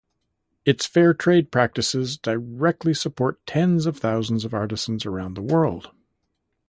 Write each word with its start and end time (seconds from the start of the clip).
Its 0.65 0.87
fair 0.87 1.13
trade 1.13 1.51
practices 1.51 2.17
directly 2.17 2.91
support 2.91 3.39
tens 3.45 3.85
of 3.85 3.99
thousands 3.99 4.43
of 4.43 4.51
artisans 4.51 5.05
around 5.05 5.35
the 5.35 5.43
world. 5.43 5.91